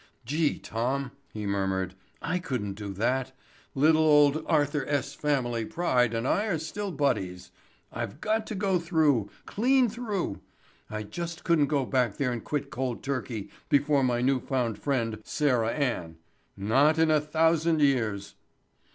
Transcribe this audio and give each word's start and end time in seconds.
"Gee, 0.25 0.57
Tom," 0.57 1.11
he 1.31 1.45
murmured. 1.45 1.93
"I 2.23 2.39
couldn't 2.39 2.73
do 2.73 2.91
that; 2.93 3.33
little 3.75 4.01
old 4.01 4.43
Arthur 4.47 4.83
S. 4.87 5.13
Family 5.13 5.63
Pride 5.63 6.15
and 6.15 6.27
I 6.27 6.45
are 6.45 6.57
still 6.57 6.91
buddies. 6.91 7.51
I've 7.93 8.19
got 8.19 8.47
to 8.47 8.55
go 8.55 8.79
through, 8.79 9.29
clean 9.45 9.89
through. 9.89 10.41
I 10.89 11.03
just 11.03 11.43
couldn't 11.43 11.67
go 11.67 11.85
back 11.85 12.17
there 12.17 12.31
and 12.31 12.43
quit 12.43 12.71
cold 12.71 13.03
turkey 13.03 13.51
before 13.69 14.03
my 14.03 14.21
new 14.21 14.39
found 14.39 14.79
friend, 14.79 15.19
Sarah 15.23 15.69
Ann. 15.71 16.17
Not 16.57 16.97
in 16.97 17.11
a 17.11 17.21
thousand 17.21 17.79
years." 17.79 18.33